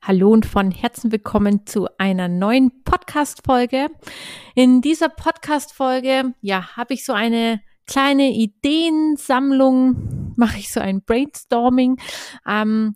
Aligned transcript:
Hallo 0.00 0.30
und 0.30 0.46
von 0.46 0.70
Herzen 0.70 1.12
willkommen 1.12 1.66
zu 1.66 1.88
einer 1.98 2.28
neuen 2.28 2.84
Podcast-Folge. 2.84 3.88
In 4.54 4.80
dieser 4.80 5.08
Podcast-Folge, 5.08 6.34
ja, 6.40 6.76
habe 6.76 6.94
ich 6.94 7.04
so 7.04 7.12
eine 7.12 7.60
kleine 7.86 8.30
Ideensammlung, 8.30 10.34
mache 10.36 10.58
ich 10.58 10.72
so 10.72 10.80
ein 10.80 11.02
Brainstorming 11.02 12.00
ähm, 12.46 12.94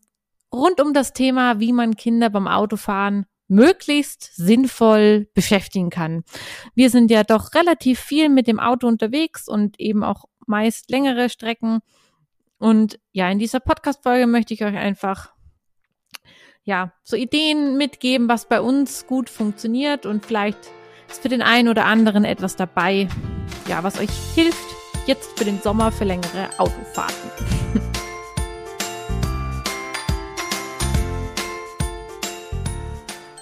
rund 0.55 0.81
um 0.81 0.95
das 0.95 1.13
Thema, 1.13 1.61
wie 1.61 1.73
man 1.73 1.97
Kinder 1.97 2.31
beim 2.31 2.47
Autofahren 2.47 3.27
möglichst 3.49 4.35
sinnvoll 4.37 5.29
beschäftigen 5.35 5.91
kann. 5.91 6.23
Wir 6.75 6.89
sind 6.89 7.11
ja 7.11 7.25
doch 7.25 7.53
relativ 7.55 8.01
viel 8.01 8.29
mit 8.29 8.47
dem 8.47 8.61
Auto 8.61 8.87
unterwegs 8.87 9.49
und 9.49 9.79
eben 9.79 10.05
auch 10.05 10.25
meist 10.47 10.91
längere 10.91 11.29
Strecken. 11.29 11.81
Und 12.59 13.01
ja, 13.11 13.29
in 13.29 13.41
dieser 13.41 13.61
Podcast-Folge 13.61 14.29
möchte 14.29 14.55
ich 14.55 14.65
euch 14.65 14.77
einfach 14.77 15.33
ja, 16.65 16.93
so 17.03 17.17
Ideen 17.17 17.77
mitgeben, 17.77 18.29
was 18.29 18.47
bei 18.49 18.61
uns 18.61 19.07
gut 19.07 19.29
funktioniert 19.29 20.07
und 20.07 20.25
vielleicht 20.25 20.59
ist 21.09 21.23
für 21.23 21.29
den 21.29 21.43
einen 21.43 21.69
oder 21.69 21.85
anderen 21.85 22.25
etwas 22.25 22.57
dabei, 22.57 23.09
ja, 23.69 23.83
was 23.83 23.99
euch 23.99 24.11
hilft, 24.35 24.59
jetzt 25.07 25.39
für 25.39 25.45
den 25.45 25.61
Sommer 25.61 25.93
für 25.93 26.05
längere 26.05 26.49
Autofahrten. 26.59 27.31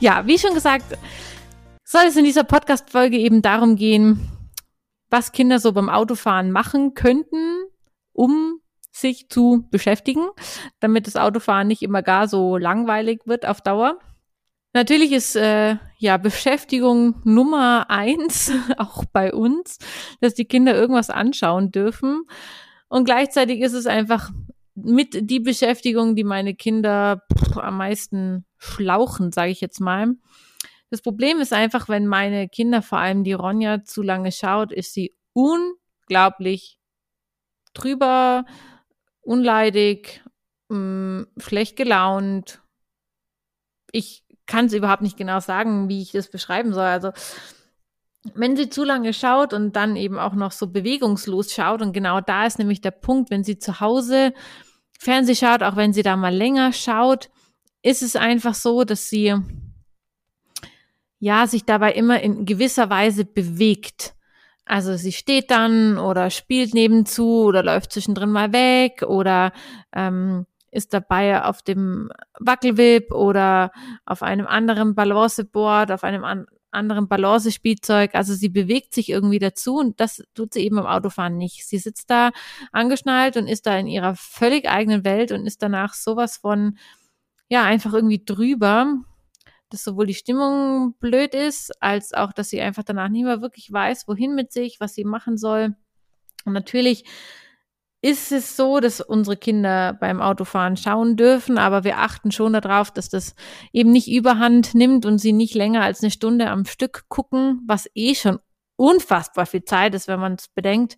Ja, 0.00 0.26
wie 0.26 0.38
schon 0.38 0.54
gesagt, 0.54 0.96
soll 1.84 2.04
es 2.06 2.16
in 2.16 2.24
dieser 2.24 2.42
Podcast-Folge 2.42 3.18
eben 3.18 3.42
darum 3.42 3.76
gehen, 3.76 4.30
was 5.10 5.32
Kinder 5.32 5.58
so 5.58 5.72
beim 5.72 5.90
Autofahren 5.90 6.52
machen 6.52 6.94
könnten, 6.94 7.64
um 8.14 8.60
sich 8.92 9.28
zu 9.28 9.68
beschäftigen, 9.70 10.26
damit 10.80 11.06
das 11.06 11.16
Autofahren 11.16 11.68
nicht 11.68 11.82
immer 11.82 12.02
gar 12.02 12.28
so 12.28 12.56
langweilig 12.56 13.20
wird 13.26 13.44
auf 13.44 13.60
Dauer. 13.60 13.98
Natürlich 14.72 15.12
ist 15.12 15.36
äh, 15.36 15.76
ja 15.98 16.16
Beschäftigung 16.16 17.20
Nummer 17.24 17.90
eins 17.90 18.52
auch 18.78 19.04
bei 19.12 19.34
uns, 19.34 19.76
dass 20.22 20.32
die 20.32 20.46
Kinder 20.46 20.74
irgendwas 20.74 21.10
anschauen 21.10 21.72
dürfen. 21.72 22.22
Und 22.88 23.04
gleichzeitig 23.04 23.60
ist 23.60 23.74
es 23.74 23.86
einfach 23.86 24.30
mit 24.84 25.30
die 25.30 25.40
Beschäftigung, 25.40 26.16
die 26.16 26.24
meine 26.24 26.54
Kinder 26.54 27.22
pff, 27.32 27.58
am 27.58 27.78
meisten 27.78 28.44
schlauchen, 28.58 29.32
sage 29.32 29.50
ich 29.50 29.60
jetzt 29.60 29.80
mal. 29.80 30.14
Das 30.90 31.02
Problem 31.02 31.40
ist 31.40 31.52
einfach, 31.52 31.88
wenn 31.88 32.06
meine 32.06 32.48
Kinder, 32.48 32.82
vor 32.82 32.98
allem 32.98 33.22
die 33.24 33.32
Ronja, 33.32 33.84
zu 33.84 34.02
lange 34.02 34.32
schaut, 34.32 34.72
ist 34.72 34.92
sie 34.92 35.14
unglaublich 35.32 36.78
drüber, 37.74 38.44
unleidig, 39.20 40.22
mh, 40.68 40.78
mm, 40.78 41.26
schlecht 41.38 41.76
gelaunt. 41.76 42.60
Ich 43.92 44.24
kann 44.46 44.66
es 44.66 44.72
überhaupt 44.72 45.02
nicht 45.02 45.16
genau 45.16 45.38
sagen, 45.40 45.88
wie 45.88 46.02
ich 46.02 46.12
das 46.12 46.30
beschreiben 46.30 46.74
soll. 46.74 46.84
Also 46.84 47.12
wenn 48.34 48.56
sie 48.56 48.68
zu 48.68 48.84
lange 48.84 49.14
schaut 49.14 49.54
und 49.54 49.76
dann 49.76 49.96
eben 49.96 50.18
auch 50.18 50.34
noch 50.34 50.52
so 50.52 50.66
bewegungslos 50.66 51.52
schaut, 51.52 51.80
und 51.80 51.92
genau 51.92 52.20
da 52.20 52.46
ist 52.46 52.58
nämlich 52.58 52.80
der 52.80 52.90
Punkt, 52.90 53.30
wenn 53.30 53.44
sie 53.44 53.58
zu 53.58 53.80
Hause 53.80 54.34
Fernseh 55.00 55.34
schaut, 55.34 55.62
auch 55.62 55.76
wenn 55.76 55.94
sie 55.94 56.02
da 56.02 56.14
mal 56.16 56.34
länger 56.34 56.74
schaut, 56.74 57.30
ist 57.82 58.02
es 58.02 58.16
einfach 58.16 58.54
so, 58.54 58.84
dass 58.84 59.08
sie 59.08 59.34
ja 61.18 61.46
sich 61.46 61.64
dabei 61.64 61.92
immer 61.92 62.20
in 62.20 62.44
gewisser 62.44 62.90
Weise 62.90 63.24
bewegt. 63.24 64.14
Also 64.66 64.96
sie 64.96 65.12
steht 65.12 65.50
dann 65.50 65.96
oder 65.96 66.28
spielt 66.28 66.74
nebenzu 66.74 67.44
oder 67.44 67.62
läuft 67.62 67.92
zwischendrin 67.92 68.30
mal 68.30 68.52
weg 68.52 69.02
oder 69.02 69.52
ähm, 69.94 70.46
ist 70.70 70.92
dabei 70.92 71.44
auf 71.44 71.62
dem 71.62 72.10
Wackelwip 72.38 73.10
oder 73.10 73.72
auf 74.04 74.22
einem 74.22 74.46
anderen 74.46 74.94
Balanceboard, 74.94 75.92
auf 75.92 76.04
einem 76.04 76.24
an 76.24 76.46
anderen 76.70 77.08
Balancespielzeug. 77.08 78.14
Also 78.14 78.34
sie 78.34 78.48
bewegt 78.48 78.94
sich 78.94 79.08
irgendwie 79.08 79.38
dazu 79.38 79.76
und 79.76 80.00
das 80.00 80.22
tut 80.34 80.54
sie 80.54 80.60
eben 80.60 80.78
im 80.78 80.86
Autofahren 80.86 81.36
nicht. 81.36 81.66
Sie 81.66 81.78
sitzt 81.78 82.10
da 82.10 82.30
angeschnallt 82.72 83.36
und 83.36 83.46
ist 83.46 83.66
da 83.66 83.76
in 83.78 83.86
ihrer 83.86 84.14
völlig 84.16 84.68
eigenen 84.68 85.04
Welt 85.04 85.32
und 85.32 85.46
ist 85.46 85.62
danach 85.62 85.94
sowas 85.94 86.36
von 86.36 86.78
ja, 87.48 87.64
einfach 87.64 87.92
irgendwie 87.92 88.24
drüber, 88.24 88.94
dass 89.70 89.84
sowohl 89.84 90.06
die 90.06 90.14
Stimmung 90.14 90.94
blöd 91.00 91.34
ist, 91.34 91.72
als 91.82 92.12
auch, 92.14 92.32
dass 92.32 92.50
sie 92.50 92.60
einfach 92.60 92.84
danach 92.84 93.08
nicht 93.08 93.24
mehr 93.24 93.42
wirklich 93.42 93.70
weiß, 93.72 94.06
wohin 94.06 94.34
mit 94.34 94.52
sich, 94.52 94.78
was 94.80 94.94
sie 94.94 95.04
machen 95.04 95.36
soll. 95.36 95.74
Und 96.44 96.52
natürlich 96.52 97.04
ist 98.02 98.32
es 98.32 98.56
so, 98.56 98.80
dass 98.80 99.00
unsere 99.00 99.36
Kinder 99.36 99.92
beim 99.92 100.20
Autofahren 100.20 100.76
schauen 100.76 101.16
dürfen, 101.16 101.58
aber 101.58 101.84
wir 101.84 101.98
achten 101.98 102.32
schon 102.32 102.54
darauf, 102.54 102.90
dass 102.90 103.08
das 103.08 103.34
eben 103.72 103.92
nicht 103.92 104.10
überhand 104.10 104.74
nimmt 104.74 105.04
und 105.04 105.18
sie 105.18 105.32
nicht 105.32 105.54
länger 105.54 105.82
als 105.82 106.02
eine 106.02 106.10
Stunde 106.10 106.48
am 106.48 106.64
Stück 106.64 107.04
gucken, 107.08 107.60
was 107.66 107.90
eh 107.94 108.14
schon 108.14 108.38
unfassbar 108.76 109.44
viel 109.44 109.64
Zeit 109.64 109.94
ist, 109.94 110.08
wenn 110.08 110.20
man 110.20 110.34
es 110.34 110.48
bedenkt 110.48 110.96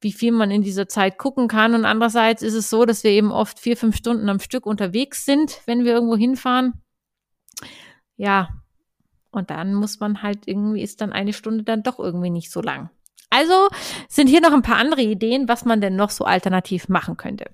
wie 0.00 0.12
viel 0.12 0.32
man 0.32 0.50
in 0.50 0.62
dieser 0.62 0.88
Zeit 0.88 1.18
gucken 1.18 1.48
kann. 1.48 1.74
Und 1.74 1.84
andererseits 1.84 2.42
ist 2.42 2.54
es 2.54 2.70
so, 2.70 2.84
dass 2.84 3.04
wir 3.04 3.10
eben 3.10 3.32
oft 3.32 3.58
vier, 3.58 3.76
fünf 3.76 3.96
Stunden 3.96 4.28
am 4.28 4.40
Stück 4.40 4.66
unterwegs 4.66 5.24
sind, 5.24 5.60
wenn 5.66 5.84
wir 5.84 5.92
irgendwo 5.92 6.16
hinfahren. 6.16 6.74
Ja, 8.16 8.48
und 9.30 9.50
dann 9.50 9.74
muss 9.74 10.00
man 10.00 10.22
halt 10.22 10.46
irgendwie, 10.46 10.82
ist 10.82 11.00
dann 11.00 11.12
eine 11.12 11.32
Stunde 11.32 11.64
dann 11.64 11.82
doch 11.82 11.98
irgendwie 11.98 12.30
nicht 12.30 12.50
so 12.50 12.60
lang. 12.60 12.90
Also 13.30 13.68
sind 14.08 14.28
hier 14.28 14.40
noch 14.40 14.52
ein 14.52 14.62
paar 14.62 14.76
andere 14.76 15.02
Ideen, 15.02 15.48
was 15.48 15.64
man 15.64 15.80
denn 15.80 15.96
noch 15.96 16.10
so 16.10 16.24
alternativ 16.24 16.88
machen 16.88 17.16
könnte. 17.16 17.50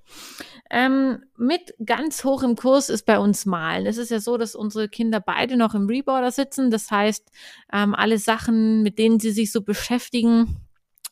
Ähm, 0.70 1.22
mit 1.36 1.74
ganz 1.84 2.24
hoch 2.24 2.42
im 2.42 2.56
Kurs 2.56 2.88
ist 2.88 3.06
bei 3.06 3.18
uns 3.18 3.44
Malen. 3.44 3.86
Es 3.86 3.98
ist 3.98 4.10
ja 4.10 4.18
so, 4.18 4.36
dass 4.38 4.54
unsere 4.54 4.88
Kinder 4.88 5.20
beide 5.20 5.56
noch 5.56 5.74
im 5.74 5.86
Reboarder 5.86 6.30
sitzen. 6.30 6.70
Das 6.70 6.90
heißt, 6.90 7.30
ähm, 7.72 7.94
alle 7.94 8.18
Sachen, 8.18 8.82
mit 8.82 8.98
denen 8.98 9.20
sie 9.20 9.30
sich 9.30 9.52
so 9.52 9.62
beschäftigen, 9.62 10.63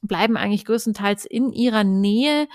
bleiben 0.03 0.37
eigentlich 0.37 0.65
größtenteils 0.65 1.25
in 1.25 1.53
ihrer 1.53 1.85
Nähe. 1.85 2.49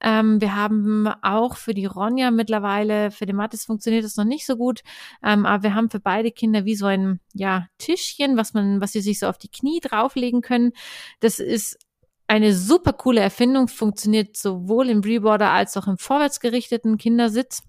Ähm, 0.00 0.40
wir 0.40 0.54
haben 0.54 1.08
auch 1.22 1.56
für 1.56 1.74
die 1.74 1.86
Ronja 1.86 2.30
mittlerweile, 2.30 3.10
für 3.10 3.24
den 3.24 3.36
Mathis 3.36 3.64
funktioniert 3.64 4.04
das 4.04 4.16
noch 4.16 4.24
nicht 4.24 4.44
so 4.46 4.56
gut, 4.56 4.82
ähm, 5.22 5.46
aber 5.46 5.62
wir 5.62 5.74
haben 5.74 5.90
für 5.90 6.00
beide 6.00 6.30
Kinder 6.30 6.64
wie 6.64 6.74
so 6.74 6.86
ein 6.86 7.20
ja, 7.32 7.68
Tischchen, 7.78 8.36
was 8.36 8.52
man, 8.52 8.80
was 8.80 8.92
sie 8.92 9.00
sich 9.00 9.20
so 9.20 9.28
auf 9.28 9.38
die 9.38 9.50
Knie 9.50 9.80
drauflegen 9.80 10.42
können. 10.42 10.72
Das 11.20 11.38
ist 11.38 11.78
eine 12.26 12.52
super 12.52 12.92
coole 12.92 13.20
Erfindung, 13.20 13.68
funktioniert 13.68 14.36
sowohl 14.36 14.90
im 14.90 15.00
Reboarder 15.00 15.50
als 15.50 15.76
auch 15.76 15.86
im 15.86 15.96
vorwärtsgerichteten 15.96 16.98
Kindersitz 16.98 17.62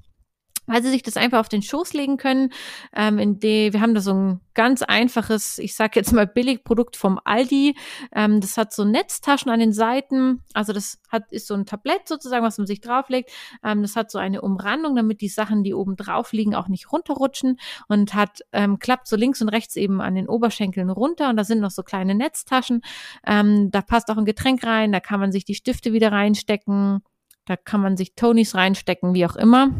weil 0.69 0.83
sie 0.83 0.89
sich 0.89 1.03
das 1.03 1.17
einfach 1.17 1.39
auf 1.39 1.49
den 1.49 1.61
Schoß 1.61 1.93
legen 1.93 2.17
können. 2.17 2.51
Ähm, 2.95 3.17
in 3.17 3.39
de, 3.39 3.73
wir 3.73 3.81
haben 3.81 3.95
da 3.95 4.01
so 4.01 4.13
ein 4.13 4.41
ganz 4.53 4.83
einfaches, 4.83 5.57
ich 5.57 5.75
sage 5.75 5.93
jetzt 5.95 6.13
mal 6.13 6.27
Billigprodukt 6.27 6.95
vom 6.95 7.19
Aldi. 7.23 7.75
Ähm, 8.13 8.39
das 8.39 8.55
hat 8.55 8.71
so 8.71 8.85
Netztaschen 8.85 9.51
an 9.51 9.59
den 9.59 9.73
Seiten. 9.73 10.43
Also 10.53 10.71
das 10.71 10.99
hat 11.09 11.31
ist 11.31 11.47
so 11.47 11.55
ein 11.55 11.65
Tablett 11.65 12.07
sozusagen, 12.07 12.45
was 12.45 12.57
man 12.57 12.67
sich 12.67 12.81
drauflegt. 12.81 13.31
Ähm, 13.63 13.81
das 13.81 13.95
hat 13.95 14.11
so 14.11 14.19
eine 14.19 14.41
Umrandung, 14.41 14.95
damit 14.95 15.21
die 15.21 15.27
Sachen, 15.27 15.63
die 15.63 15.73
oben 15.73 15.95
drauf 15.95 16.33
liegen, 16.33 16.53
auch 16.53 16.67
nicht 16.67 16.91
runterrutschen 16.91 17.59
und 17.87 18.13
hat 18.13 18.41
ähm, 18.53 18.77
klappt 18.77 19.07
so 19.07 19.15
links 19.15 19.41
und 19.41 19.49
rechts 19.49 19.75
eben 19.75 20.01
an 20.01 20.13
den 20.13 20.29
Oberschenkeln 20.29 20.91
runter. 20.91 21.29
Und 21.29 21.37
da 21.37 21.43
sind 21.43 21.61
noch 21.61 21.71
so 21.71 21.81
kleine 21.81 22.13
Netztaschen. 22.13 22.81
Ähm, 23.25 23.71
da 23.71 23.81
passt 23.81 24.09
auch 24.11 24.17
ein 24.17 24.25
Getränk 24.25 24.63
rein. 24.63 24.91
Da 24.91 24.99
kann 24.99 25.19
man 25.19 25.31
sich 25.31 25.45
die 25.45 25.55
Stifte 25.55 25.93
wieder 25.93 26.11
reinstecken. 26.11 26.99
Da 27.45 27.55
kann 27.55 27.81
man 27.81 27.97
sich 27.97 28.13
Tonys 28.13 28.53
reinstecken, 28.53 29.15
wie 29.15 29.25
auch 29.25 29.35
immer 29.35 29.71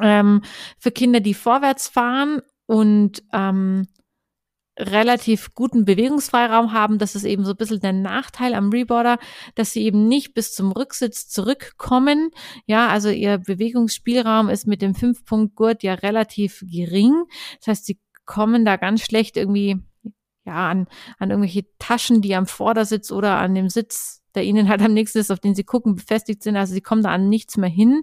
ähm, 0.00 0.42
für 0.78 0.90
Kinder, 0.90 1.20
die 1.20 1.34
vorwärts 1.34 1.88
fahren 1.88 2.40
und 2.66 3.22
ähm, 3.32 3.86
relativ 4.78 5.54
guten 5.54 5.84
Bewegungsfreiraum 5.84 6.72
haben. 6.72 6.98
Das 6.98 7.14
ist 7.14 7.24
eben 7.24 7.44
so 7.44 7.50
ein 7.50 7.56
bisschen 7.56 7.80
der 7.80 7.92
Nachteil 7.92 8.54
am 8.54 8.70
Reboarder, 8.70 9.18
dass 9.54 9.72
sie 9.72 9.82
eben 9.82 10.08
nicht 10.08 10.34
bis 10.34 10.54
zum 10.54 10.72
Rücksitz 10.72 11.28
zurückkommen. 11.28 12.30
Ja, 12.66 12.88
also 12.88 13.10
ihr 13.10 13.38
Bewegungsspielraum 13.38 14.48
ist 14.48 14.66
mit 14.66 14.80
dem 14.80 14.94
Fünf-Punkt-Gurt 14.94 15.82
ja 15.82 15.94
relativ 15.94 16.64
gering. 16.66 17.24
Das 17.58 17.68
heißt, 17.68 17.86
sie 17.86 18.00
kommen 18.24 18.64
da 18.64 18.76
ganz 18.76 19.02
schlecht 19.02 19.36
irgendwie 19.36 19.78
ja, 20.44 20.70
an, 20.70 20.88
an 21.18 21.30
irgendwelche 21.30 21.66
Taschen, 21.78 22.22
die 22.22 22.34
am 22.34 22.46
Vordersitz 22.46 23.12
oder 23.12 23.38
an 23.38 23.54
dem 23.54 23.68
Sitz, 23.68 24.21
der 24.34 24.44
ihnen 24.44 24.68
halt 24.68 24.82
am 24.82 24.94
nächsten 24.94 25.18
ist, 25.18 25.30
auf 25.30 25.40
den 25.40 25.54
sie 25.54 25.64
gucken, 25.64 25.94
befestigt 25.94 26.42
sind. 26.42 26.56
Also 26.56 26.74
sie 26.74 26.80
kommen 26.80 27.02
da 27.02 27.10
an 27.10 27.28
nichts 27.28 27.56
mehr 27.56 27.70
hin. 27.70 28.02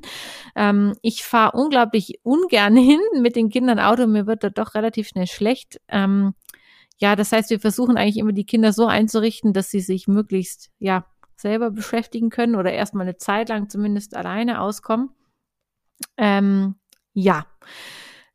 Ähm, 0.56 0.96
ich 1.02 1.24
fahre 1.24 1.58
unglaublich 1.58 2.20
ungern 2.24 2.76
hin 2.78 3.02
mit 3.22 3.36
den 3.36 3.50
Kindern 3.50 3.80
Auto. 3.80 4.08
Mir 4.08 4.28
wird 4.28 4.44
da 4.44 4.50
doch 4.50 4.76
relativ 4.76 5.08
schnell 5.08 5.28
schlecht. 5.28 5.80
Ähm, 5.88 6.34
ja, 6.98 7.16
das 7.16 7.32
heißt, 7.32 7.50
wir 7.50 7.60
versuchen 7.60 7.98
eigentlich 7.98 8.18
immer 8.18 8.34
die 8.34 8.46
Kinder 8.46 8.74
so 8.74 8.86
einzurichten, 8.86 9.54
dass 9.54 9.72
sie 9.72 9.80
sich 9.80 10.08
möglichst, 10.08 10.70
ja, 10.80 11.06
selber 11.38 11.72
beschäftigen 11.72 12.30
können 12.30 12.56
oder 12.56 12.74
erstmal 12.74 13.06
eine 13.06 13.16
Zeit 13.16 13.50
lang 13.50 13.70
zumindest 13.70 14.16
alleine 14.16 14.60
auskommen. 14.60 15.12
Ähm, 16.18 16.76
ja. 17.14 17.46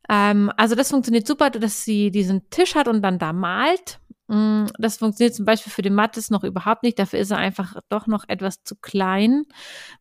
Ähm, 0.09 0.51
also 0.57 0.75
das 0.75 0.89
funktioniert 0.89 1.27
super, 1.27 1.51
dass 1.51 1.83
sie 1.83 2.11
diesen 2.11 2.49
Tisch 2.49 2.75
hat 2.75 2.87
und 2.87 3.01
dann 3.01 3.19
da 3.19 3.33
malt. 3.33 3.99
Mm, 4.27 4.65
das 4.79 4.97
funktioniert 4.97 5.35
zum 5.35 5.45
Beispiel 5.45 5.71
für 5.71 5.81
den 5.81 5.93
Mattes 5.93 6.29
noch 6.29 6.43
überhaupt 6.43 6.83
nicht. 6.83 6.97
Dafür 6.97 7.19
ist 7.19 7.31
er 7.31 7.37
einfach 7.37 7.75
doch 7.89 8.07
noch 8.07 8.25
etwas 8.27 8.63
zu 8.63 8.75
klein. 8.75 9.43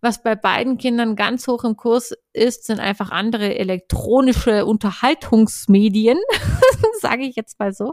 Was 0.01 0.23
bei 0.23 0.35
beiden 0.35 0.79
Kindern 0.79 1.17
ganz 1.17 1.47
hoch 1.47 1.65
im 1.65 1.77
Kurs 1.77 2.15
ist, 2.33 2.65
sind 2.65 2.81
einfach 2.81 3.11
andere 3.11 3.57
elektronische 3.59 4.65
Unterhaltungsmedien, 4.65 6.19
sage 7.01 7.25
ich 7.25 7.37
jetzt 7.37 7.59
mal 7.59 7.73
so. 7.73 7.93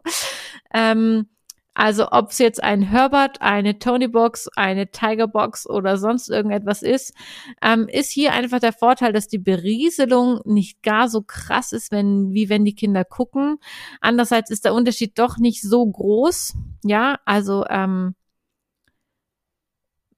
Ähm, 0.73 1.27
also 1.73 2.11
ob 2.11 2.31
es 2.31 2.37
jetzt 2.37 2.61
ein 2.63 2.81
Herbert, 2.81 3.41
eine 3.41 3.79
Tony-Box, 3.79 4.49
eine 4.55 4.91
Tiger-Box 4.91 5.69
oder 5.69 5.97
sonst 5.97 6.29
irgendetwas 6.29 6.81
ist, 6.81 7.13
ähm, 7.61 7.87
ist 7.87 8.11
hier 8.11 8.33
einfach 8.33 8.59
der 8.59 8.73
Vorteil, 8.73 9.13
dass 9.13 9.27
die 9.27 9.37
Berieselung 9.37 10.41
nicht 10.43 10.83
gar 10.83 11.07
so 11.07 11.21
krass 11.21 11.71
ist, 11.71 11.91
wenn, 11.91 12.33
wie 12.33 12.49
wenn 12.49 12.65
die 12.65 12.75
Kinder 12.75 13.05
gucken. 13.05 13.57
Andererseits 14.01 14.51
ist 14.51 14.65
der 14.65 14.73
Unterschied 14.73 15.17
doch 15.17 15.37
nicht 15.37 15.61
so 15.61 15.85
groß. 15.85 16.55
Ja, 16.83 17.19
also 17.25 17.65
ähm, 17.69 18.15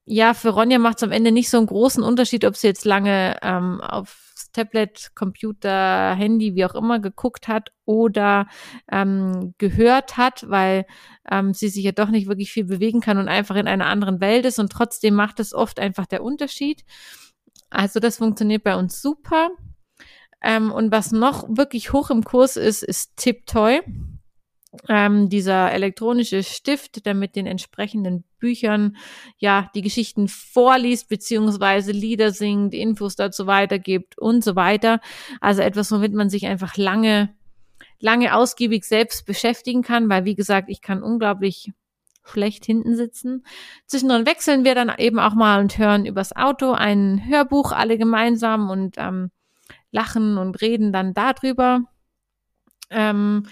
ja, 0.05 0.33
für 0.33 0.50
Ronja 0.50 0.79
macht 0.79 0.97
es 0.97 1.03
am 1.03 1.11
Ende 1.11 1.31
nicht 1.31 1.50
so 1.50 1.57
einen 1.57 1.67
großen 1.67 2.03
Unterschied, 2.03 2.45
ob 2.45 2.55
sie 2.57 2.67
jetzt 2.67 2.85
lange 2.85 3.38
ähm, 3.41 3.79
auf 3.81 4.23
Tablet, 4.51 5.11
Computer, 5.15 6.13
Handy, 6.13 6.55
wie 6.55 6.65
auch 6.65 6.75
immer 6.75 7.00
geguckt 7.00 7.47
hat 7.47 7.71
oder 7.85 8.47
ähm, 8.91 9.53
gehört 9.57 10.17
hat, 10.17 10.47
weil 10.50 10.85
ähm, 11.29 11.53
sie 11.53 11.69
sich 11.69 11.83
ja 11.83 11.91
doch 11.91 12.09
nicht 12.09 12.27
wirklich 12.27 12.51
viel 12.51 12.65
bewegen 12.65 13.01
kann 13.01 13.17
und 13.17 13.27
einfach 13.27 13.55
in 13.55 13.67
einer 13.67 13.88
anderen 13.88 14.21
Welt 14.21 14.45
ist 14.45 14.59
und 14.59 14.71
trotzdem 14.71 15.15
macht 15.15 15.39
es 15.39 15.53
oft 15.53 15.79
einfach 15.79 16.06
der 16.06 16.23
Unterschied. 16.23 16.83
Also 17.69 17.99
das 17.99 18.17
funktioniert 18.17 18.63
bei 18.63 18.75
uns 18.75 19.01
super. 19.01 19.49
Ähm, 20.44 20.71
und 20.71 20.91
was 20.91 21.11
noch 21.11 21.47
wirklich 21.49 21.94
hoch 21.94 22.09
im 22.09 22.23
Kurs 22.23 22.57
ist, 22.57 22.83
ist 22.83 23.17
Tiptoy 23.17 23.81
ähm, 24.89 25.29
dieser 25.29 25.71
elektronische 25.71 26.43
Stift, 26.43 27.05
der 27.05 27.13
mit 27.13 27.35
den 27.35 27.45
entsprechenden 27.45 28.23
Büchern 28.39 28.97
ja 29.37 29.69
die 29.75 29.81
Geschichten 29.81 30.27
vorliest, 30.27 31.09
beziehungsweise 31.09 31.91
Lieder 31.91 32.31
singt, 32.31 32.73
Infos 32.73 33.15
dazu 33.15 33.47
weitergibt 33.47 34.17
und 34.17 34.43
so 34.43 34.55
weiter. 34.55 34.99
Also 35.41 35.61
etwas, 35.61 35.91
womit 35.91 36.13
man 36.13 36.29
sich 36.29 36.45
einfach 36.47 36.75
lange, 36.77 37.29
lange 37.99 38.35
ausgiebig 38.35 38.83
selbst 38.85 39.25
beschäftigen 39.25 39.81
kann, 39.81 40.09
weil 40.09 40.25
wie 40.25 40.35
gesagt, 40.35 40.69
ich 40.69 40.81
kann 40.81 41.03
unglaublich 41.03 41.71
schlecht 42.25 42.65
hinten 42.65 42.95
sitzen. 42.95 43.45
Zwischendrin 43.85 44.25
wechseln 44.25 44.63
wir 44.63 44.75
dann 44.75 44.91
eben 44.97 45.19
auch 45.19 45.33
mal 45.33 45.59
und 45.59 45.77
hören 45.77 46.05
übers 46.05 46.35
Auto 46.35 46.71
ein 46.71 47.21
Hörbuch 47.27 47.71
alle 47.73 47.97
gemeinsam 47.97 48.69
und 48.69 48.95
ähm, 48.97 49.29
lachen 49.91 50.37
und 50.37 50.61
reden 50.61 50.91
dann 50.93 51.13
darüber. 51.13 51.81
Ähm, 52.89 53.45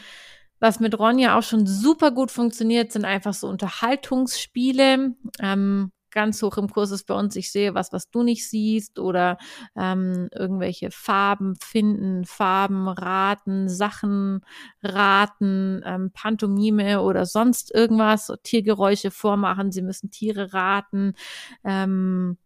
was 0.62 0.80
mit 0.80 0.98
Ronja 0.98 1.38
auch 1.38 1.44
schon 1.44 1.66
super 1.68 2.12
gut 2.12 2.32
funktioniert, 2.32 2.92
sind 2.92 3.04
einfach 3.04 3.34
so 3.34 3.48
Unterhaltungsspiele. 3.48 5.16
Ähm, 5.42 5.92
ganz 6.12 6.42
hoch 6.44 6.58
im 6.58 6.70
Kurs 6.70 6.92
ist 6.92 7.06
bei 7.08 7.16
uns, 7.16 7.36
ich 7.36 7.52
sehe 7.52 7.74
was, 7.74 7.92
was 7.92 8.12
du 8.12 8.22
nicht 8.22 8.48
siehst 8.48 9.00
oder 9.00 9.38
ähm, 9.76 10.30
irgendwelche 10.34 10.92
Farben 10.92 11.56
finden, 11.56 12.26
Farben 12.26 12.88
raten, 12.88 13.70
Sachen 13.70 14.42
raten, 14.84 15.82
ähm, 15.86 16.12
Pantomime 16.14 17.02
oder 17.02 17.26
sonst 17.26 17.74
irgendwas, 17.74 18.32
Tiergeräusche 18.44 19.10
vormachen, 19.10 19.72
sie 19.72 19.82
müssen 19.82 20.12
Tiere 20.12 20.54
raten. 20.54 21.14
Ähm, 21.64 22.38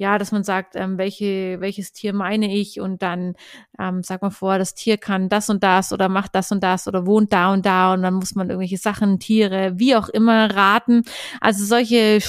ja, 0.00 0.16
dass 0.16 0.32
man 0.32 0.44
sagt, 0.44 0.76
ähm, 0.76 0.96
welche, 0.96 1.60
welches 1.60 1.92
Tier 1.92 2.14
meine 2.14 2.56
ich 2.56 2.80
und 2.80 3.02
dann 3.02 3.34
ähm, 3.78 4.02
sagt 4.02 4.22
man 4.22 4.30
vor, 4.30 4.56
das 4.56 4.74
Tier 4.74 4.96
kann 4.96 5.28
das 5.28 5.50
und 5.50 5.62
das 5.62 5.92
oder 5.92 6.08
macht 6.08 6.34
das 6.34 6.50
und 6.50 6.62
das 6.62 6.88
oder 6.88 7.04
wohnt 7.04 7.34
da 7.34 7.52
und 7.52 7.66
da 7.66 7.92
und 7.92 8.00
dann 8.00 8.14
muss 8.14 8.34
man 8.34 8.48
irgendwelche 8.48 8.78
Sachen, 8.78 9.18
Tiere, 9.18 9.78
wie 9.78 9.94
auch 9.94 10.08
immer 10.08 10.56
raten. 10.56 11.02
Also 11.42 11.66
solche 11.66 12.20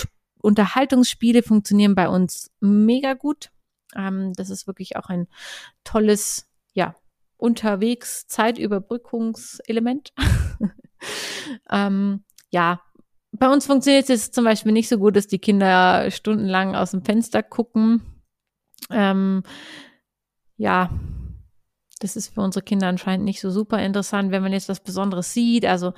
Unterhaltungsspiele 0.41 1.43
funktionieren 1.43 1.95
bei 1.95 2.09
uns 2.09 2.51
mega 2.59 3.13
gut. 3.13 3.51
Ähm, 3.95 4.33
das 4.33 4.49
ist 4.49 4.67
wirklich 4.67 4.97
auch 4.97 5.07
ein 5.07 5.29
tolles, 5.85 6.49
ja, 6.73 6.93
unterwegs 7.37 8.27
Zeitüberbrückungselement. 8.27 10.11
ähm, 11.71 12.25
ja, 12.49 12.81
bei 13.41 13.49
uns 13.49 13.65
funktioniert 13.65 14.07
es 14.11 14.31
zum 14.31 14.45
Beispiel 14.45 14.71
nicht 14.71 14.87
so 14.87 14.99
gut, 14.99 15.15
dass 15.15 15.25
die 15.25 15.39
Kinder 15.39 16.11
stundenlang 16.11 16.75
aus 16.75 16.91
dem 16.91 17.03
Fenster 17.03 17.41
gucken. 17.41 18.03
Ähm, 18.91 19.41
ja, 20.57 20.91
das 22.01 22.15
ist 22.15 22.35
für 22.35 22.41
unsere 22.41 22.63
Kinder 22.63 22.85
anscheinend 22.85 23.25
nicht 23.25 23.41
so 23.41 23.49
super 23.49 23.81
interessant, 23.81 24.29
wenn 24.29 24.43
man 24.43 24.53
jetzt 24.53 24.69
was 24.69 24.83
Besonderes 24.83 25.33
sieht. 25.33 25.65
Also 25.65 25.93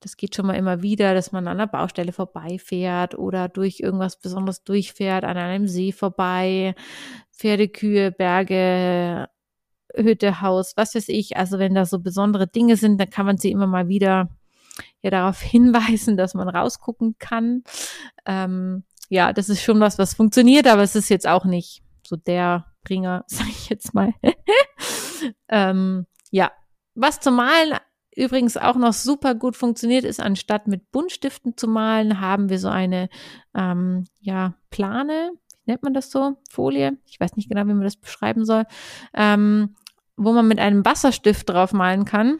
das 0.00 0.16
geht 0.16 0.34
schon 0.34 0.44
mal 0.44 0.56
immer 0.56 0.82
wieder, 0.82 1.14
dass 1.14 1.30
man 1.30 1.46
an 1.46 1.60
einer 1.60 1.68
Baustelle 1.68 2.10
vorbeifährt 2.10 3.16
oder 3.16 3.48
durch 3.48 3.78
irgendwas 3.78 4.18
Besonderes 4.18 4.64
durchfährt, 4.64 5.22
an 5.22 5.36
einem 5.36 5.68
See 5.68 5.92
vorbei, 5.92 6.74
Pferde, 7.30 7.68
Kühe, 7.68 8.10
Berge, 8.10 9.28
Hütte, 9.94 10.40
Haus, 10.40 10.72
was 10.74 10.96
weiß 10.96 11.10
ich. 11.10 11.36
Also 11.36 11.60
wenn 11.60 11.76
da 11.76 11.84
so 11.84 12.00
besondere 12.00 12.48
Dinge 12.48 12.76
sind, 12.76 13.00
dann 13.00 13.08
kann 13.08 13.26
man 13.26 13.38
sie 13.38 13.52
immer 13.52 13.68
mal 13.68 13.86
wieder 13.86 14.30
ja 15.02 15.10
darauf 15.10 15.40
hinweisen, 15.42 16.16
dass 16.16 16.34
man 16.34 16.48
rausgucken 16.48 17.16
kann. 17.18 17.62
Ähm, 18.26 18.84
ja, 19.08 19.32
das 19.32 19.48
ist 19.48 19.62
schon 19.62 19.80
was, 19.80 19.98
was 19.98 20.14
funktioniert, 20.14 20.66
aber 20.66 20.82
es 20.82 20.94
ist 20.94 21.08
jetzt 21.08 21.26
auch 21.26 21.44
nicht 21.44 21.82
so 22.06 22.16
der 22.16 22.66
Bringer, 22.84 23.24
sage 23.28 23.50
ich 23.50 23.68
jetzt 23.68 23.94
mal. 23.94 24.12
ähm, 25.48 26.06
ja, 26.30 26.50
was 26.94 27.20
zum 27.20 27.36
Malen 27.36 27.78
übrigens 28.14 28.56
auch 28.56 28.76
noch 28.76 28.92
super 28.92 29.34
gut 29.34 29.56
funktioniert, 29.56 30.04
ist 30.04 30.20
anstatt 30.20 30.66
mit 30.66 30.90
Buntstiften 30.90 31.56
zu 31.56 31.66
malen, 31.66 32.20
haben 32.20 32.50
wir 32.50 32.58
so 32.58 32.68
eine 32.68 33.08
ähm, 33.54 34.04
ja 34.20 34.54
Plane, 34.70 35.32
nennt 35.64 35.82
man 35.82 35.94
das 35.94 36.10
so? 36.10 36.36
Folie? 36.50 36.98
Ich 37.06 37.18
weiß 37.18 37.36
nicht 37.36 37.48
genau, 37.48 37.62
wie 37.62 37.74
man 37.74 37.82
das 37.82 37.96
beschreiben 37.96 38.44
soll, 38.44 38.64
ähm, 39.14 39.76
wo 40.16 40.32
man 40.32 40.46
mit 40.46 40.58
einem 40.58 40.84
Wasserstift 40.84 41.48
drauf 41.48 41.72
malen 41.72 42.04
kann. 42.04 42.38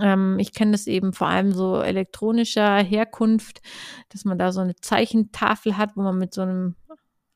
Ähm, 0.00 0.38
ich 0.38 0.52
kenne 0.52 0.72
das 0.72 0.86
eben 0.86 1.12
vor 1.12 1.28
allem 1.28 1.52
so 1.52 1.80
elektronischer 1.80 2.78
Herkunft, 2.78 3.60
dass 4.08 4.24
man 4.24 4.38
da 4.38 4.52
so 4.52 4.60
eine 4.60 4.76
Zeichentafel 4.76 5.76
hat, 5.76 5.96
wo 5.96 6.02
man 6.02 6.18
mit 6.18 6.34
so 6.34 6.42
einem 6.42 6.76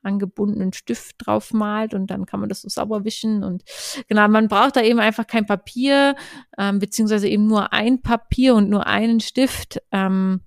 angebundenen 0.07 0.73
Stift 0.73 1.17
drauf 1.19 1.53
malt 1.53 1.93
und 1.93 2.11
dann 2.11 2.27
kann 2.27 2.41
man 2.41 2.49
das 2.49 2.63
so 2.63 2.69
sauber 2.69 3.05
wischen 3.05 3.43
und 3.43 3.65
genau, 4.09 4.29
man 4.29 4.49
braucht 4.49 4.77
da 4.77 4.83
eben 4.83 5.01
einfach 5.01 5.27
kein 5.27 5.47
Papier, 5.47 6.15
ähm, 6.57 6.79
beziehungsweise 6.79 7.29
eben 7.29 7.47
nur 7.47 7.73
ein 7.73 8.01
Papier 8.01 8.55
und 8.55 8.71
nur 8.71 8.87
einen 8.87 9.21
Stift. 9.21 9.83
Ähm, 9.91 10.41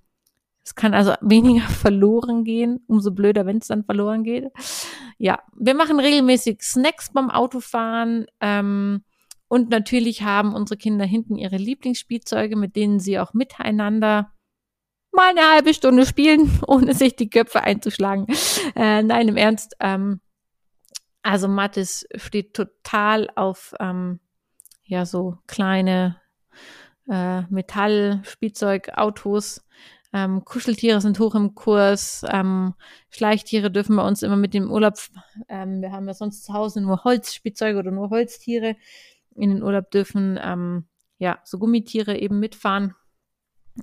es 0.64 0.74
kann 0.74 0.94
also 0.94 1.14
weniger 1.20 1.68
verloren 1.68 2.44
gehen, 2.44 2.80
umso 2.86 3.12
blöder, 3.12 3.46
wenn 3.46 3.58
es 3.58 3.68
dann 3.68 3.84
verloren 3.84 4.24
geht. 4.24 4.46
Ja, 5.18 5.40
wir 5.56 5.74
machen 5.74 6.00
regelmäßig 6.00 6.62
Snacks 6.62 7.12
beim 7.12 7.30
Autofahren. 7.30 8.26
Ähm, 8.40 9.04
und 9.50 9.68
natürlich 9.68 10.22
haben 10.22 10.54
unsere 10.54 10.78
Kinder 10.78 11.04
hinten 11.04 11.34
ihre 11.34 11.56
Lieblingsspielzeuge, 11.56 12.54
mit 12.54 12.76
denen 12.76 13.00
sie 13.00 13.18
auch 13.18 13.34
miteinander 13.34 14.32
mal 15.10 15.30
eine 15.30 15.50
halbe 15.50 15.74
Stunde 15.74 16.06
spielen, 16.06 16.60
ohne 16.68 16.94
sich 16.94 17.16
die 17.16 17.28
Köpfe 17.28 17.64
einzuschlagen. 17.64 18.28
Äh, 18.76 19.02
nein, 19.02 19.26
im 19.26 19.36
Ernst. 19.36 19.74
Ähm, 19.80 20.20
also 21.22 21.48
Mathis 21.48 22.06
steht 22.14 22.54
total 22.54 23.28
auf 23.34 23.74
ähm, 23.80 24.20
ja 24.84 25.04
so 25.04 25.38
kleine 25.48 26.20
äh, 27.10 27.42
Metallspielzeugautos. 27.50 29.66
Ähm, 30.12 30.44
Kuscheltiere 30.44 31.00
sind 31.00 31.18
hoch 31.18 31.34
im 31.34 31.56
Kurs. 31.56 32.24
Ähm, 32.30 32.74
Schleichtiere 33.08 33.72
dürfen 33.72 33.96
bei 33.96 34.06
uns 34.06 34.22
immer 34.22 34.36
mit 34.36 34.54
dem 34.54 34.70
Urlaub. 34.70 34.94
Ähm, 35.48 35.82
wir 35.82 35.90
haben 35.90 36.06
ja 36.06 36.14
sonst 36.14 36.44
zu 36.44 36.52
Hause 36.52 36.80
nur 36.80 37.02
Holzspielzeuge 37.02 37.80
oder 37.80 37.90
nur 37.90 38.10
Holztiere 38.10 38.76
in 39.40 39.50
den 39.50 39.62
Urlaub 39.62 39.90
dürfen, 39.90 40.38
ähm, 40.42 40.86
ja, 41.18 41.38
so 41.44 41.58
Gummitiere 41.58 42.18
eben 42.18 42.40
mitfahren. 42.40 42.94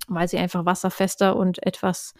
weil 0.07 0.27
sie 0.27 0.37
einfach 0.37 0.65
wasserfester 0.65 1.35
und 1.35 1.65
etwas 1.65 2.13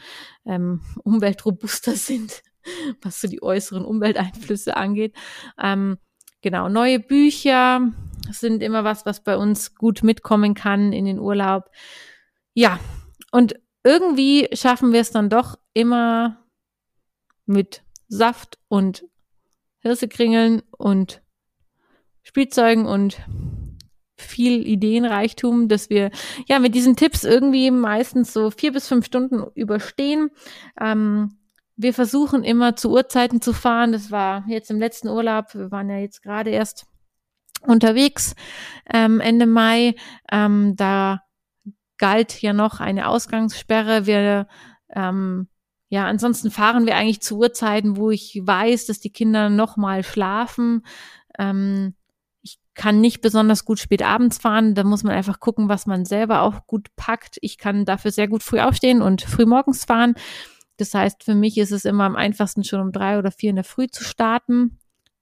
ähm, 0.46 0.82
umweltrobuster 1.04 1.94
sind, 1.94 2.42
was 3.02 3.22
so 3.22 3.28
die 3.28 3.44
äußeren 3.44 3.86
Umwelteinflüsse 3.86 4.76
angeht. 4.78 5.16
Ähm, 5.62 5.98
genau, 6.42 6.70
neue 6.70 7.00
Bücher 7.00 7.92
sind 8.32 8.64
immer 8.64 8.84
was, 8.84 9.06
was 9.06 9.24
bei 9.24 9.38
uns 9.38 9.76
gut 9.76 10.02
mitkommen 10.02 10.54
kann 10.54 10.94
in 10.94 11.06
den 11.06 11.20
Urlaub. 11.20 11.70
Ja, 12.54 12.80
und 13.32 13.56
irgendwie 13.84 14.50
schaffen 14.54 14.94
wir 14.94 15.02
es 15.02 15.12
dann 15.12 15.30
doch 15.30 15.58
immer 15.74 16.44
mit 17.46 17.84
Saft 18.08 18.58
und 18.68 19.06
Hirsekringeln 19.80 20.64
und 20.72 21.22
Spielzeugen 22.28 22.86
und 22.86 23.22
viel 24.18 24.68
Ideenreichtum, 24.68 25.70
dass 25.70 25.90
wir 25.90 26.12
ja 26.46 26.60
mit 26.60 26.76
diesen 26.76 26.98
Tipps 26.98 27.24
irgendwie 27.24 27.72
meistens 27.72 28.34
so 28.34 28.52
vier 28.52 28.74
bis 28.74 28.86
fünf 28.86 29.06
Stunden 29.06 29.46
überstehen. 29.56 30.30
Ähm, 30.78 31.38
wir 31.78 31.94
versuchen 31.94 32.44
immer 32.44 32.76
zu 32.76 32.92
Uhrzeiten 32.92 33.40
zu 33.40 33.54
fahren. 33.54 33.94
Das 33.94 34.12
war 34.12 34.44
jetzt 34.50 34.70
im 34.70 34.78
letzten 34.78 35.08
Urlaub. 35.08 35.54
Wir 35.54 35.72
waren 35.72 35.90
ja 35.90 36.00
jetzt 36.00 36.22
gerade 36.22 36.50
erst 36.50 36.86
unterwegs 37.62 38.36
ähm, 38.94 39.22
Ende 39.22 39.46
Mai. 39.46 39.96
Ähm, 40.30 40.76
da 40.76 41.22
galt 41.98 42.42
ja 42.42 42.52
noch 42.52 42.82
eine 42.82 43.08
Ausgangssperre. 43.08 44.06
Wir 44.06 44.48
ähm, 44.90 45.48
ja, 45.88 46.06
ansonsten 46.08 46.52
fahren 46.52 46.86
wir 46.86 46.98
eigentlich 46.98 47.22
zu 47.22 47.38
Uhrzeiten, 47.38 47.96
wo 47.96 48.12
ich 48.12 48.42
weiß, 48.44 48.88
dass 48.88 49.00
die 49.00 49.14
Kinder 49.14 49.50
noch 49.50 49.78
mal 49.78 50.04
schlafen. 50.04 50.86
Ähm, 51.40 51.94
kann 52.78 53.02
nicht 53.02 53.22
besonders 53.22 53.66
gut 53.66 53.80
spät 53.80 54.04
abends 54.04 54.38
fahren. 54.38 54.76
Da 54.76 54.84
muss 54.84 55.04
man 55.04 55.14
einfach 55.14 55.40
gucken, 55.40 55.68
was 55.68 55.88
man 55.88 56.06
selber 56.06 56.44
auch 56.44 56.68
gut 56.68 56.96
packt. 56.96 57.38
Ich 57.42 57.58
kann 57.58 57.86
dafür 57.86 58.12
sehr 58.12 58.28
gut 58.28 58.44
früh 58.44 58.60
aufstehen 58.60 59.02
und 59.02 59.24
früh 59.24 59.46
morgens 59.46 59.84
fahren. 59.84 60.14
Das 60.78 60.94
heißt, 60.94 61.24
für 61.24 61.34
mich 61.34 61.58
ist 61.58 61.72
es 61.72 61.86
immer 61.86 62.04
am 62.04 62.16
einfachsten, 62.16 62.64
schon 62.64 62.80
um 62.80 62.92
drei 62.92 63.18
oder 63.18 63.32
vier 63.32 63.50
in 63.50 63.56
der 63.56 63.66
Früh 63.66 63.88
zu 63.88 64.04
starten, 64.04 64.78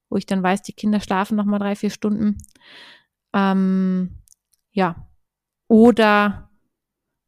wo 0.09 0.17
ich 0.17 0.25
dann 0.25 0.43
weiß, 0.43 0.63
die 0.63 0.73
Kinder 0.73 0.99
schlafen 0.99 1.37
noch 1.37 1.45
mal 1.45 1.59
drei, 1.59 1.77
vier 1.77 1.89
Stunden. 1.89 2.37
Ähm, 3.33 4.17
ja. 4.73 5.07
Oder 5.69 6.49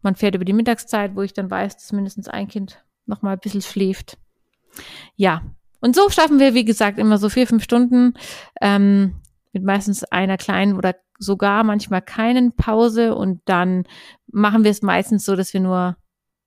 man 0.01 0.15
fährt 0.15 0.35
über 0.35 0.45
die 0.45 0.53
Mittagszeit, 0.53 1.15
wo 1.15 1.21
ich 1.21 1.33
dann 1.33 1.49
weiß, 1.49 1.77
dass 1.77 1.93
mindestens 1.93 2.27
ein 2.27 2.49
Kind 2.49 2.83
noch 3.05 3.21
mal 3.21 3.31
ein 3.31 3.39
bisschen 3.39 3.61
schläft. 3.61 4.17
Ja. 5.15 5.41
Und 5.79 5.95
so 5.95 6.09
schaffen 6.09 6.39
wir, 6.39 6.53
wie 6.53 6.65
gesagt, 6.65 6.99
immer 6.99 7.17
so 7.17 7.29
vier, 7.29 7.47
fünf 7.47 7.63
Stunden. 7.63 8.15
Ähm, 8.61 9.15
mit 9.57 9.65
meistens 9.65 10.03
einer 10.03 10.37
kleinen 10.37 10.77
oder 10.77 10.95
sogar 11.17 11.63
manchmal 11.63 12.03
keinen 12.03 12.55
Pause 12.55 13.15
und 13.15 13.41
dann 13.45 13.85
machen 14.27 14.63
wir 14.63 14.69
es 14.69 14.83
meistens 14.83 15.25
so, 15.25 15.35
dass 15.35 15.51
wir 15.51 15.61
nur, 15.61 15.97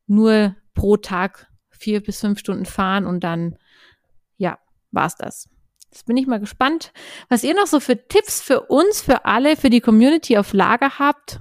nur 0.06 0.54
pro 0.74 0.96
Tag 0.96 1.48
vier 1.70 2.00
bis 2.00 2.20
fünf 2.20 2.38
Stunden 2.38 2.66
fahren 2.66 3.06
und 3.06 3.24
dann, 3.24 3.56
ja, 4.36 4.60
war's 4.92 5.16
das. 5.16 5.48
Jetzt 5.90 6.06
bin 6.06 6.16
ich 6.16 6.28
mal 6.28 6.38
gespannt, 6.38 6.92
was 7.28 7.42
ihr 7.42 7.54
noch 7.54 7.66
so 7.66 7.80
für 7.80 8.06
Tipps 8.06 8.40
für 8.40 8.60
uns, 8.60 9.02
für 9.02 9.24
alle, 9.24 9.56
für 9.56 9.70
die 9.70 9.80
Community 9.80 10.38
auf 10.38 10.52
Lager 10.52 11.00
habt, 11.00 11.40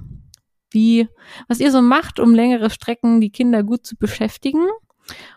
wie, 0.72 1.08
was 1.48 1.60
ihr 1.60 1.72
so 1.72 1.84
macht, 1.84 2.20
um 2.20 2.34
längere 2.34 2.72
Strecken 2.72 3.22
die 3.22 3.32
Kinder 3.32 3.62
gut 3.62 3.86
zu 3.86 3.96
beschäftigen. 3.96 4.68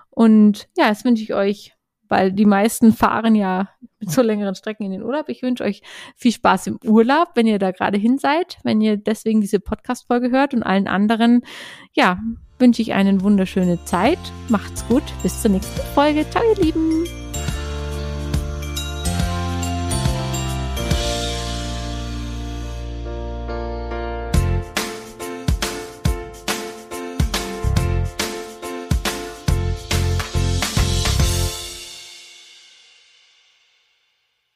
Und 0.08 0.66
ja, 0.78 0.88
jetzt 0.88 1.04
wünsche 1.04 1.22
ich 1.22 1.34
euch 1.34 1.74
weil 2.12 2.30
die 2.30 2.44
meisten 2.44 2.92
fahren 2.92 3.34
ja 3.34 3.70
mit 3.98 4.10
so 4.10 4.20
längeren 4.20 4.54
Strecken 4.54 4.84
in 4.84 4.92
den 4.92 5.02
Urlaub. 5.02 5.30
Ich 5.30 5.42
wünsche 5.42 5.64
euch 5.64 5.80
viel 6.14 6.30
Spaß 6.30 6.66
im 6.66 6.78
Urlaub, 6.84 7.30
wenn 7.36 7.46
ihr 7.46 7.58
da 7.58 7.70
gerade 7.70 7.96
hin 7.96 8.18
seid, 8.18 8.58
wenn 8.64 8.82
ihr 8.82 8.98
deswegen 8.98 9.40
diese 9.40 9.60
Podcast-Folge 9.60 10.30
hört 10.30 10.52
und 10.52 10.62
allen 10.62 10.88
anderen, 10.88 11.40
ja, 11.94 12.18
wünsche 12.58 12.82
ich 12.82 12.92
eine 12.92 13.22
wunderschöne 13.22 13.82
Zeit. 13.86 14.18
Macht's 14.50 14.86
gut. 14.88 15.04
Bis 15.22 15.40
zur 15.40 15.52
nächsten 15.52 15.80
Folge. 15.94 16.28
Ciao, 16.28 16.42
ihr 16.54 16.62
Lieben. 16.62 17.21